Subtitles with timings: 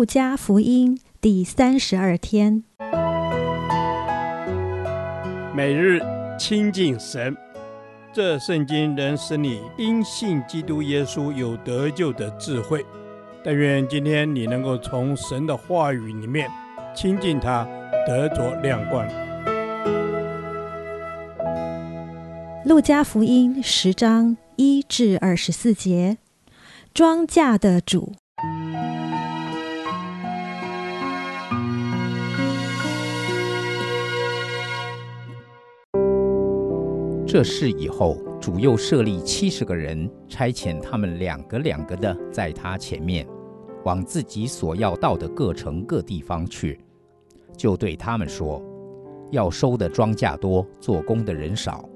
[0.00, 2.64] 路加福音第三十二天，
[5.54, 6.00] 每日
[6.38, 7.36] 亲近神，
[8.10, 12.82] 这圣经能使你因信基督耶稣有得救的智慧。
[13.44, 16.48] 但愿今天你能够从神的话语里面
[16.96, 17.68] 亲近他，
[18.06, 19.06] 得着亮光。
[22.64, 26.16] 路加福音十章一至二十四节，
[26.94, 28.14] 庄稼的主。
[37.32, 43.24] 这事以后，主又设立七十个人，差遣他们两个两个的在他前面，
[43.84, 46.80] 往自己所要到的各城各地方去，
[47.56, 48.60] 就对他们说
[49.30, 51.88] ：“要收的庄稼多，做工的人少，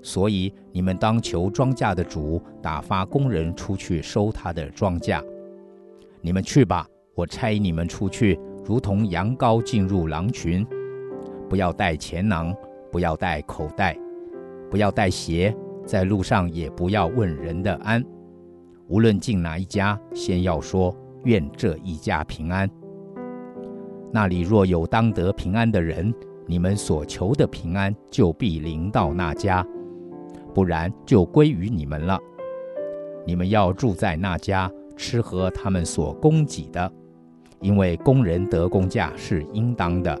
[0.00, 5.22] 所以你们当求庄稼的主打发工人出去收他的庄稼。
[6.22, 10.66] 你们去吧，我差你们出去，如同羊羔进入狼群。
[11.46, 12.56] 不要带钱囊，
[12.90, 13.94] 不要带口袋。”
[14.70, 18.04] 不要带鞋，在路上也不要问人的安。
[18.88, 22.68] 无论进哪一家，先要说愿这一家平安。
[24.10, 26.12] 那里若有当得平安的人，
[26.46, 29.62] 你们所求的平安就必临到那家；
[30.54, 32.18] 不然，就归于你们了。
[33.26, 36.90] 你们要住在那家，吃喝他们所供给的，
[37.60, 40.18] 因为工人得工价是应当的。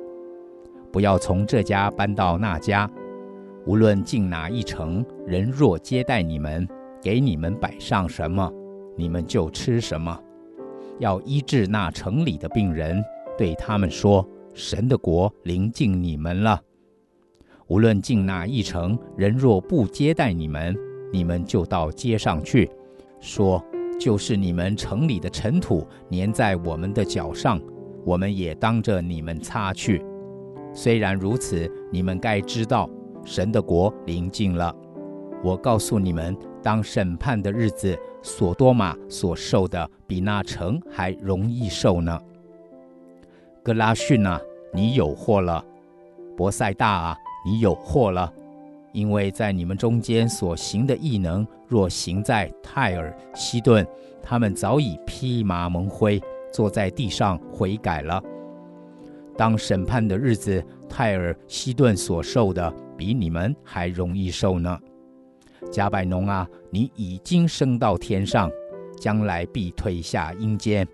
[0.92, 2.90] 不要从这家搬到那家。
[3.68, 6.66] 无论进哪一城，人若接待你们，
[7.02, 8.50] 给你们摆上什么，
[8.96, 10.18] 你们就吃什么。
[11.00, 13.04] 要医治那城里的病人，
[13.36, 16.58] 对他们说：“神的国临近你们了。”
[17.68, 20.74] 无论进哪一城，人若不接待你们，
[21.12, 22.70] 你们就到街上去，
[23.20, 23.62] 说
[24.00, 27.60] ：“就是你们城里的尘土粘在我们的脚上，
[28.02, 30.02] 我们也当着你们擦去。”
[30.72, 32.88] 虽然如此，你们该知道。
[33.24, 34.74] 神的国临近了，
[35.42, 42.18] 我告诉你们，当审判的日子，所多玛所受的比那城还容易受呢。
[43.62, 44.40] 哥拉逊啊，
[44.72, 45.62] 你有祸了；
[46.36, 48.32] 伯赛大啊，你有祸了，
[48.92, 53.86] 因为在你们中间所行的异能，若行在泰尔、西顿，
[54.22, 56.20] 他们早已披麻蒙灰，
[56.50, 58.22] 坐在地上悔改了。
[59.36, 64.78] 当审判的日子，泰尔、西顿所受的，比你们还容易受呢。
[65.72, 68.50] 迦百农啊，你已经升到天上，
[69.00, 70.86] 将来必退下阴间。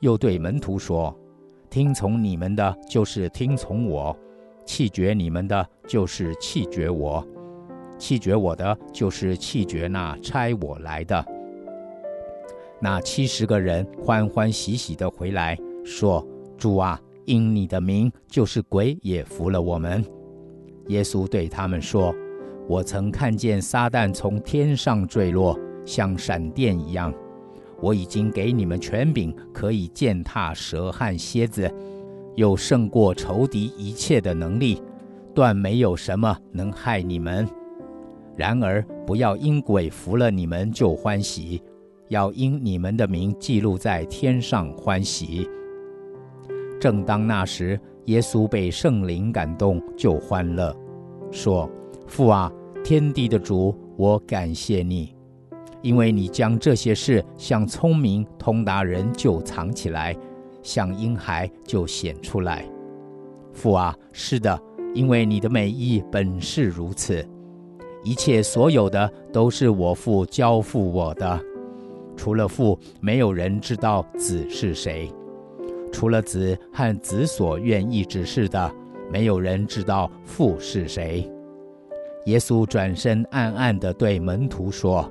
[0.00, 1.14] 又对门徒说：
[1.68, 4.14] 听从你们的，就是听从我；
[4.64, 7.22] 弃绝你们的，就是弃绝我；
[7.98, 11.24] 弃绝我的，就是弃绝那差我来的。
[12.80, 20.02] 那七十个人欢欢喜喜的回来，说：主啊，因你的名，就是鬼也服了我们。
[20.90, 22.14] 耶稣对他们说
[22.68, 27.14] ：“我曾看见撒旦从天上坠落，像闪电一样。
[27.80, 31.72] 我已经给你们权柄，可以践踏蛇和蝎子，
[32.34, 34.82] 又胜过仇敌一切的能力，
[35.32, 37.48] 断没有什么能害你们。
[38.36, 41.62] 然而，不要因鬼服了你们就欢喜，
[42.08, 45.48] 要因你们的名记录在天上欢喜。”
[46.80, 50.74] 正当那时，耶稣被圣灵感动，就欢乐，
[51.30, 51.70] 说
[52.06, 52.50] ：“父啊，
[52.82, 55.14] 天地的主，我感谢你，
[55.82, 60.16] 因为你将这些事向聪明通达人就藏起来，
[60.62, 62.64] 向婴孩就显出来。
[63.52, 64.58] 父啊，是的，
[64.94, 67.24] 因为你的美意本是如此。
[68.02, 71.38] 一切所有的都是我父交付我的，
[72.16, 75.08] 除了父，没有人知道子是谁。”
[75.92, 78.72] 除了子和子所愿意指示的，
[79.10, 81.30] 没有人知道父是谁。
[82.26, 85.10] 耶稣转身暗暗地对门徒说：“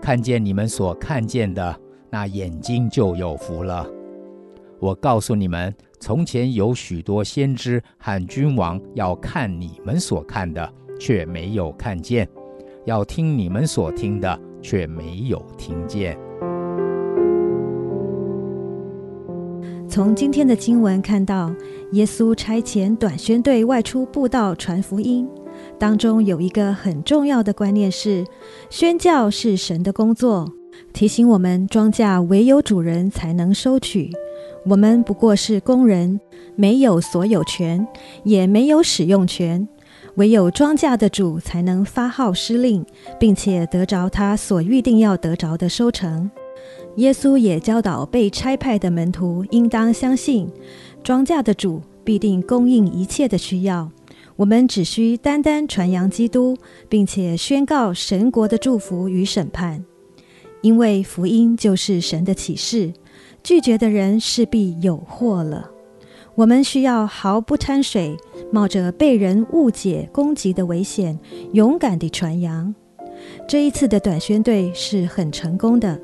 [0.00, 1.74] 看见你们所看见的，
[2.10, 3.86] 那眼睛就有福了。
[4.78, 10.70] 我告诉你们，从前有许多先知和君王要看你们所看的，
[11.00, 12.26] 却没有看见；
[12.84, 16.16] 要听你们所听的，却没有听见。”
[19.96, 21.50] 从今天的经文看到，
[21.92, 25.26] 耶稣差遣短宣队外出布道传福音，
[25.78, 28.22] 当中有一个很重要的观念是：
[28.68, 30.52] 宣教是神的工作，
[30.92, 34.10] 提醒我们庄稼唯有主人才能收取，
[34.66, 36.20] 我们不过是工人，
[36.56, 37.88] 没有所有权，
[38.22, 39.66] 也没有使用权，
[40.16, 42.84] 唯有庄稼的主才能发号施令，
[43.18, 46.30] 并且得着他所预定要得着的收成。
[46.96, 50.50] 耶稣也教导被差派的门徒应当相信，
[51.02, 53.90] 庄稼的主必定供应一切的需要。
[54.36, 56.56] 我们只需单单传扬基督，
[56.88, 59.84] 并且宣告神国的祝福与审判，
[60.60, 62.92] 因为福音就是神的启示。
[63.42, 65.70] 拒绝的人势必有祸了。
[66.34, 68.16] 我们需要毫不掺水，
[68.50, 71.18] 冒着被人误解、攻击的危险，
[71.52, 72.74] 勇敢地传扬。
[73.48, 75.98] 这一次的短宣队是很成功的，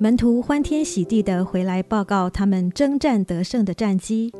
[0.00, 4.32] 门徒欢天喜地地回来报告他们征战得胜的战绩。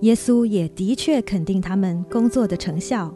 [0.00, 3.14] 耶稣也的确肯定他们工作的成效。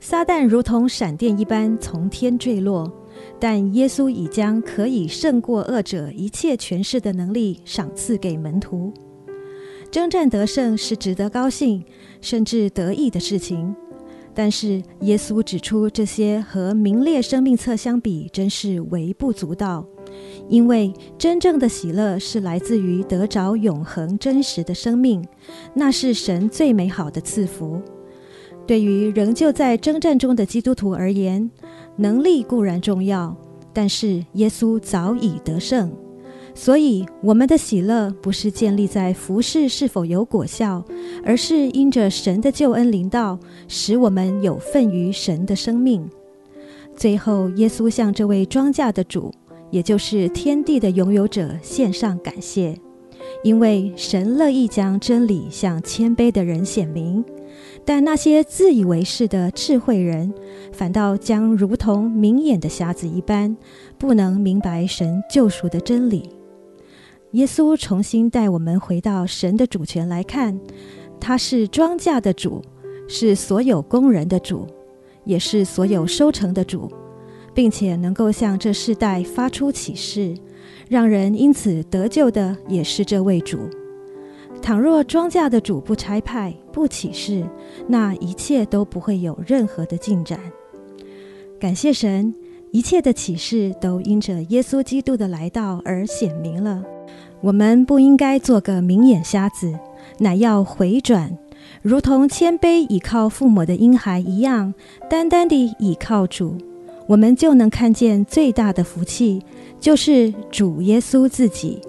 [0.00, 2.92] 撒旦如同闪电一般从天坠落，
[3.38, 8.92] 但耶稣已将可以胜过恶者一切权势的能力赏赐给门徒。
[9.92, 11.84] 征战得胜是值得高兴，
[12.20, 13.72] 甚至得意的事情。
[14.34, 19.86] 但是耶稣指出，这些和名列生命册相比，真是微不足道。
[20.48, 25.24] 因为真正的喜乐是来自于得着永恒真实的生命，
[25.74, 27.80] 那是神最美好的赐福。
[28.66, 31.50] 对于仍旧在征战中的基督徒而言，
[31.96, 33.36] 能力固然重要，
[33.72, 35.92] 但是耶稣早已得胜，
[36.54, 40.84] 所以我们的喜乐不是建立在服饰是否有果效，
[41.24, 43.38] 而是因着神的救恩临到，
[43.68, 46.08] 使我们有份于神的生命。
[46.96, 49.32] 最后，耶稣向这位庄稼的主。
[49.70, 52.78] 也就是天地的拥有者献上感谢，
[53.42, 57.24] 因为神乐意将真理向谦卑的人显明，
[57.84, 60.32] 但那些自以为是的智慧人，
[60.72, 63.56] 反倒将如同明眼的瞎子一般，
[63.98, 66.30] 不能明白神救赎的真理。
[67.32, 70.58] 耶稣重新带我们回到神的主权来看，
[71.20, 72.62] 他是庄稼的主，
[73.08, 74.66] 是所有工人的主，
[75.24, 76.90] 也是所有收成的主。
[77.56, 80.34] 并且能够向这世代发出启示，
[80.90, 83.58] 让人因此得救的也是这位主。
[84.60, 87.42] 倘若庄稼的主不差派、不启示，
[87.88, 90.38] 那一切都不会有任何的进展。
[91.58, 92.34] 感谢神，
[92.72, 96.84] 一切的启示都因着耶稣基督的来到而显明了。
[97.40, 99.72] 我们不应该做个明眼瞎子，
[100.18, 101.38] 乃要回转，
[101.80, 104.74] 如同谦卑倚靠父母的婴孩一样，
[105.08, 106.58] 单单地倚靠主。
[107.06, 109.42] 我们就能看见最大的福气，
[109.78, 111.80] 就是主耶稣自己。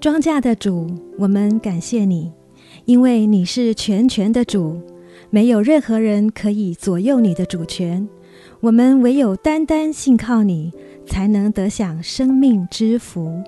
[0.00, 2.32] 庄稼的主，我们感谢你，
[2.84, 4.80] 因为你是全权的主，
[5.30, 8.08] 没有任何人可以左右你的主权。
[8.60, 10.72] 我们唯有单单信靠你，
[11.06, 13.42] 才能得享生命之福。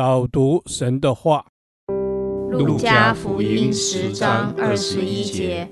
[0.00, 1.44] 导读神的话，
[2.50, 5.68] 《路加福音》十章二十一节。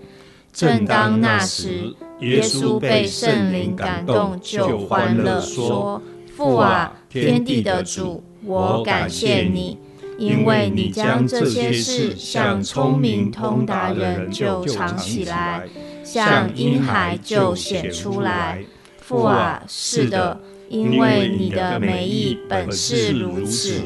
[0.52, 6.02] 正当那时，耶稣被圣灵感动，就欢乐说
[6.36, 9.78] ：“父啊，天地的主，我感谢你，
[10.18, 15.66] 因为你将这些事向聪明通达人就藏起来，
[16.04, 18.62] 向婴孩就显出来。
[19.00, 20.38] 父啊，是的，
[20.68, 23.80] 因为你的美意本是如此。”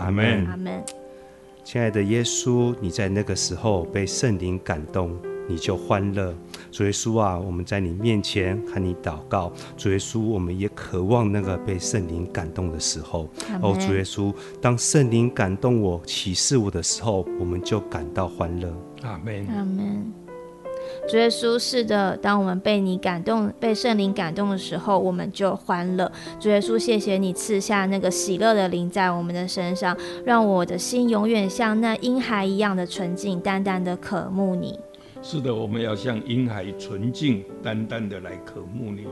[0.00, 0.82] 阿门，阿门。
[1.62, 5.14] 亲爱的耶稣，你在那个时候被圣灵感动，
[5.46, 6.34] 你就欢乐。
[6.72, 9.52] 主耶稣啊，我们在你面前和你祷告。
[9.76, 13.28] 主耶稣，我们也渴望那个被圣灵感动的时候。
[13.60, 18.74] 哦，主耶稣，当圣灵感动我、启示我的时候，我们就感到欢乐。
[19.02, 20.12] 阿门，阿门。
[21.08, 26.10] 主耶稣，是的，当我们被你感动、被圣灵感动的时候，我们就欢乐。
[26.38, 34.78] 主耶稣，谢谢你赐下那个喜乐的灵在我们的身上，让我的心永远像那婴孩一样的纯净，淡淡的渴慕你。
[35.22, 39.06] 是的，我们要像婴孩纯净，单单的来渴慕你，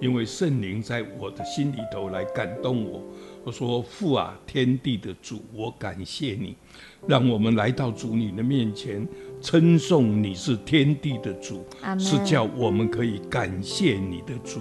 [0.00, 3.00] 因为圣灵在我的心里头来感动我。
[3.44, 6.56] 我说：“父啊，天地的主，我感谢你，
[7.06, 9.06] 让我们来到主你的面前。”
[9.40, 11.64] 称颂你是天地的主，
[11.98, 14.60] 是叫我们可以感谢你的主。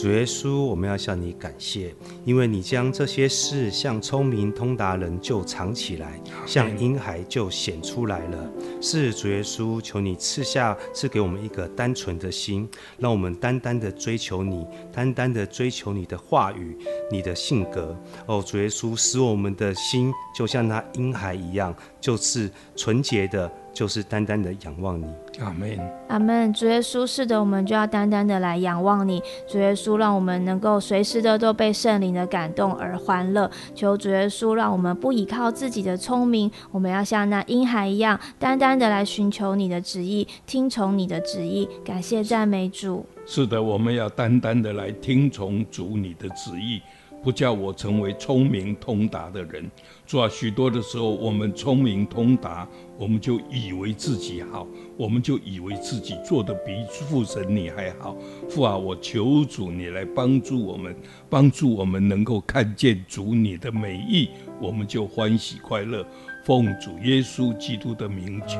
[0.00, 8.50] 主耶稣，我们要向你感谢，因为你将这些事向聪明通达人就藏起来，向婴孩就显出来了。
[8.80, 12.66] 是主耶稣，求你赐下赐给我们一个单纯的心，
[12.96, 16.78] 让我们单单的追求你，单单的追求你的话语，
[17.12, 17.94] 你的性格。
[18.24, 23.50] 哦，主耶稣，使我们的心就像那婴孩一样，就是纯洁的。
[23.72, 25.06] 就是单单的仰望你。
[25.38, 25.78] 阿门，
[26.08, 26.52] 阿门。
[26.52, 29.22] 主耶稣，是的，我们就要单单的来仰望你。
[29.46, 33.48] 主耶稣，让我们能够随时的都被圣灵的感动而欢乐。
[33.72, 41.68] 求主耶稣，让我们不依靠自己的聪明，我们要像那婴孩一样，单单的来寻求你的旨意，听从你的旨意。
[41.84, 43.06] 感谢赞美主。
[43.24, 46.82] 是的，我们要单单的来听从主你的旨意。
[47.22, 49.70] 不叫我成为聪明通达的人。
[50.06, 52.66] 主啊，许多的时候，我们聪明通达，
[52.98, 58.16] 我们就以为自己好，我们就以为自己做的比父神你还好。
[58.48, 60.96] 父啊，我求主你来帮助我们，
[61.28, 66.04] 帮助我们能够看见主你的美意，我们就欢喜快乐。
[66.44, 68.58] 奉主耶稣基督的名求，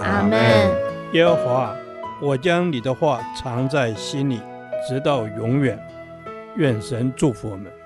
[0.00, 0.40] 阿门。
[1.12, 1.76] 耶和华，
[2.22, 4.38] 我将你的话藏在心里，
[4.88, 5.78] 直到永远。
[6.56, 7.83] 愿神祝福我们。